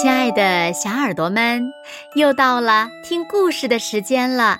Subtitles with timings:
[0.00, 1.62] 亲爱的小耳朵们，
[2.14, 4.58] 又到了听故事的时间了。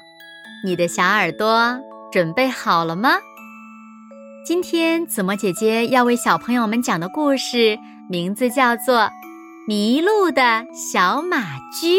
[0.63, 1.81] 你的小耳朵
[2.13, 3.13] 准备好了吗？
[4.45, 8.97] 今天子墨姐姐要为小朋友们讲的故事名字叫做
[9.67, 11.39] 《迷路的小马
[11.73, 11.97] 驹》。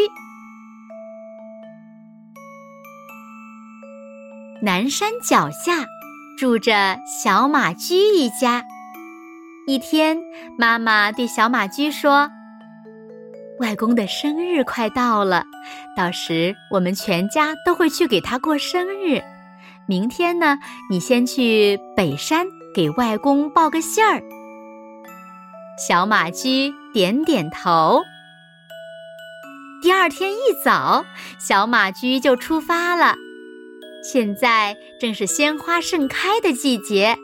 [4.62, 5.84] 南山脚下
[6.38, 8.64] 住着小马驹一家。
[9.66, 10.16] 一天，
[10.60, 12.30] 妈妈对小马驹说。
[13.62, 15.46] 外公的生日快到了，
[15.96, 19.22] 到时我们全家都会去给他过生日。
[19.88, 20.58] 明天呢，
[20.90, 24.20] 你先去北山给外公报个信儿。
[25.78, 28.02] 小马驹点点头。
[29.84, 31.06] 第二天一早，
[31.38, 33.16] 小马驹就出发了。
[34.04, 37.16] 现在正是鲜花盛开的季节，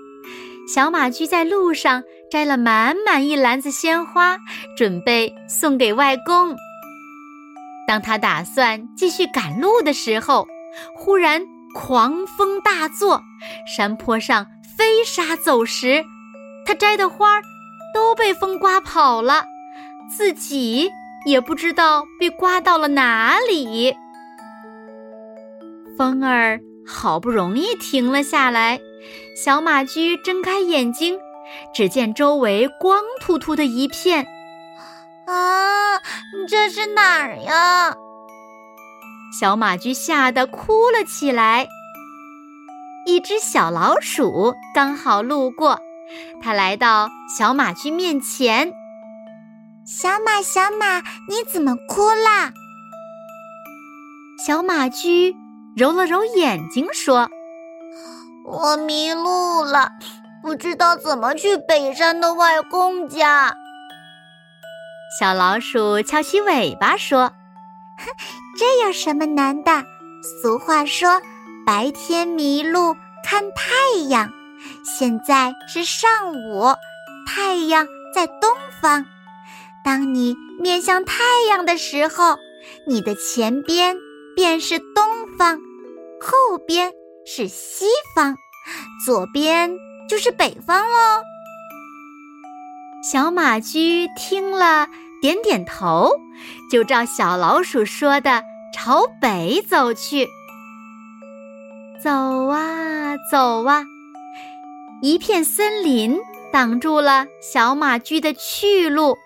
[0.73, 2.03] 小马驹在路上。
[2.29, 4.37] 摘了满满一篮子鲜花，
[4.75, 6.53] 准备送给外公。
[7.87, 10.45] 当他打算继续赶路的时候，
[10.93, 11.41] 忽然
[11.73, 13.21] 狂风大作，
[13.65, 14.45] 山坡上
[14.77, 16.03] 飞沙走石，
[16.65, 17.41] 他摘的花儿
[17.93, 19.45] 都被风刮跑了，
[20.09, 20.91] 自己
[21.25, 23.95] 也不知道被刮到了哪里。
[25.97, 28.81] 风儿好不容易停了下来，
[29.35, 31.17] 小马驹睁开眼睛。
[31.73, 34.27] 只见周围光秃秃的一片，
[35.25, 35.97] 啊，
[36.49, 37.95] 这是哪儿呀？
[39.39, 41.65] 小马驹吓得哭了起来。
[43.05, 45.79] 一只小老鼠刚好路过，
[46.41, 48.73] 它来到小马驹面前
[49.87, 52.51] ：“小马，小马，你怎么哭了？”
[54.45, 55.33] 小马驹
[55.77, 57.29] 揉了揉眼睛说
[58.47, 59.91] ：“我迷路了。”
[60.41, 63.53] 不知道怎么去北山的外公家。
[65.19, 67.33] 小老鼠翘起尾巴说
[68.57, 69.83] ：“这有什么难的？
[70.41, 71.21] 俗话说，
[71.65, 74.31] 白天迷路看太阳。
[74.85, 76.73] 现在是上午，
[77.27, 78.49] 太阳在东
[78.81, 79.05] 方。
[79.83, 82.37] 当你面向太阳的时候，
[82.85, 83.97] 你的前边
[84.35, 85.03] 便是东
[85.37, 85.57] 方，
[86.21, 86.93] 后边
[87.27, 88.35] 是西方，
[89.05, 89.77] 左边。”
[90.07, 91.21] 就是北方喽。
[93.11, 94.87] 小马驹听了，
[95.21, 96.09] 点点头，
[96.71, 98.41] 就照小老鼠说的
[98.73, 100.25] 朝北走去。
[102.01, 102.09] 走
[102.47, 103.83] 啊走啊，
[105.01, 106.17] 一片森林
[106.53, 109.17] 挡住了小马驹的去路。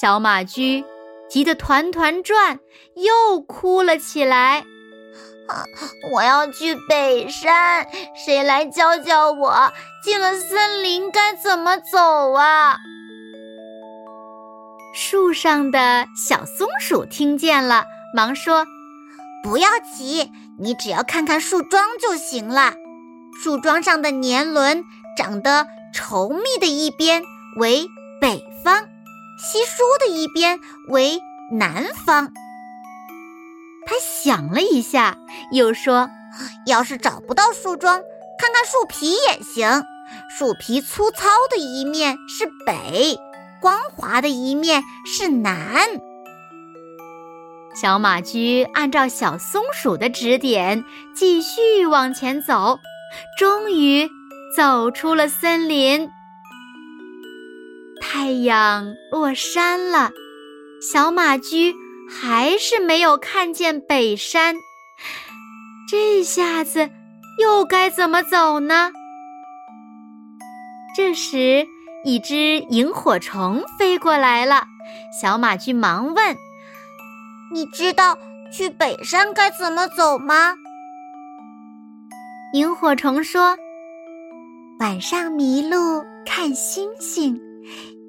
[0.00, 0.84] 小马驹
[1.28, 2.60] 急得团团转，
[2.94, 4.64] 又哭了起来。
[6.12, 9.72] 我要去北山，谁来教教我？
[10.02, 12.76] 进了森林该怎么走啊？
[14.94, 18.66] 树上的小松鼠听见了，忙说
[19.42, 22.74] ：“不要急，你只要看看树桩就行了。
[23.42, 24.84] 树桩上的年轮
[25.16, 27.22] 长得稠密的一边
[27.56, 27.86] 为
[28.20, 28.82] 北方，
[29.38, 31.20] 稀疏的一边为
[31.52, 32.32] 南方。”
[33.92, 35.18] 他想了一下，
[35.52, 36.08] 又说
[36.64, 38.00] ：“要是找不到树桩，
[38.38, 39.84] 看看树皮也行。
[40.30, 43.18] 树皮粗糙的一面是北，
[43.60, 45.86] 光滑的一面是南。”
[47.78, 50.82] 小马驹按照小松鼠的指点，
[51.14, 52.78] 继续往前走，
[53.38, 54.08] 终于
[54.56, 56.08] 走出了森林。
[58.00, 60.10] 太阳落山了，
[60.80, 61.74] 小马驹。
[62.20, 64.54] 还是没有看见北山，
[65.88, 66.90] 这下子
[67.38, 68.92] 又该怎么走呢？
[70.94, 71.66] 这时，
[72.04, 74.64] 一只萤火虫飞过来了，
[75.20, 76.36] 小马驹忙问
[77.52, 78.16] ：“你知道
[78.52, 80.54] 去北山该怎么走吗？”
[82.54, 83.56] 萤火虫说
[84.78, 87.40] ：“晚上迷路看星星，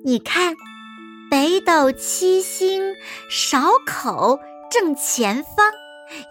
[0.04, 0.54] 你看。”
[1.34, 2.94] 北斗七星
[3.28, 4.40] 勺口
[4.70, 5.72] 正前方，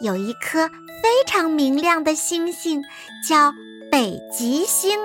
[0.01, 2.81] 有一颗非常明亮的星星，
[3.29, 3.53] 叫
[3.91, 4.97] 北极星。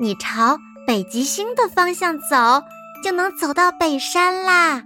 [0.00, 0.56] 你朝
[0.86, 2.62] 北极星的方向走，
[3.04, 4.84] 就能走到北山啦。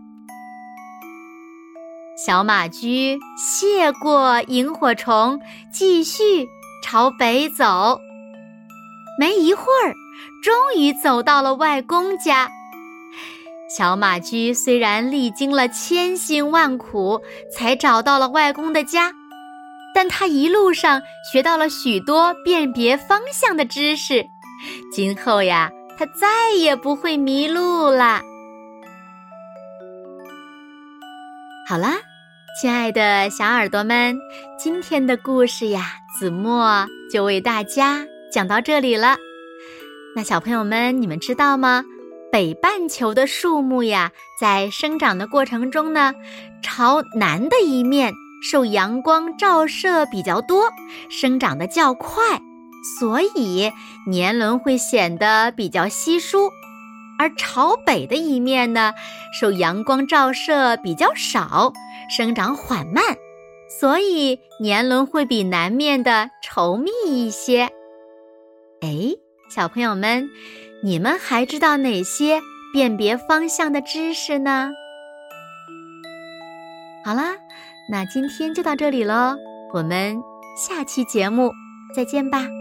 [2.17, 5.41] 小马驹谢过萤火虫，
[5.73, 6.49] 继续
[6.83, 8.01] 朝北走。
[9.17, 9.95] 没一会儿，
[10.43, 12.51] 终于走到了外公家。
[13.69, 17.21] 小马驹虽然历经了千辛万苦
[17.53, 19.13] 才找到了外公的家，
[19.95, 24.25] 但他一路上学到了许多辨别方向的知识，
[24.91, 28.23] 今后呀，他再也不会迷路了。
[31.69, 31.99] 好啦，
[32.59, 34.19] 亲爱的小耳朵们，
[34.59, 39.19] 今天的故事呀，子墨就为大家讲到这里了。
[40.17, 41.85] 那小朋友们，你们知道吗？
[42.31, 46.15] 北半球的树木呀，在生长的过程中呢，
[46.63, 50.71] 朝南的一面受阳光照射比较多，
[51.09, 52.41] 生长的较快，
[52.99, 53.73] 所以
[54.07, 56.51] 年轮会显得比较稀疏；
[57.19, 58.93] 而朝北的一面呢，
[59.41, 61.73] 受阳光照射比较少，
[62.15, 63.03] 生长缓慢，
[63.81, 67.71] 所以年轮会比南面的稠密一些。
[68.83, 69.17] 哎，
[69.49, 70.29] 小朋友们。
[70.83, 72.41] 你们还知道哪些
[72.73, 74.71] 辨别方向的知识呢？
[77.05, 77.37] 好啦，
[77.91, 79.37] 那今天就到这里喽，
[79.73, 80.17] 我们
[80.57, 81.51] 下期节目
[81.95, 82.58] 再见吧。